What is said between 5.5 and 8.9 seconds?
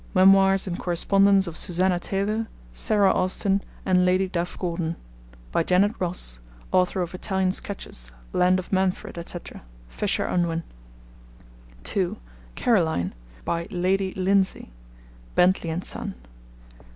By Janet Ross, Author of Italian Sketches, Land of